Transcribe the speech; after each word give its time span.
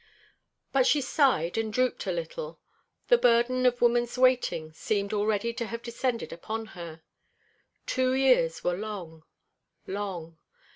But 0.71 0.87
she 0.87 0.99
sighed 0.99 1.59
and 1.59 1.71
drooped 1.71 2.07
a 2.07 2.11
little. 2.11 2.59
The 3.09 3.19
burden 3.19 3.67
of 3.67 3.81
woman's 3.81 4.17
waiting 4.17 4.73
seemed 4.73 5.13
already 5.13 5.53
to 5.53 5.67
have 5.67 5.83
descended 5.83 6.33
upon 6.33 6.65
her. 6.73 7.03
Two 7.85 8.13
years 8.15 8.63
were 8.63 8.75
long 8.75 9.21
long. 9.85 10.39